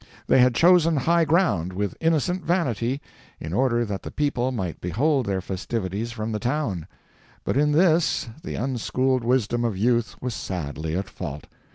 [0.25, 3.01] They had chosen high ground, with innocent vanity,
[3.39, 8.55] in order that the people might behold their festivities from the town—but in this the
[8.55, 11.45] unschooled wisdom of youth was sadly at fault.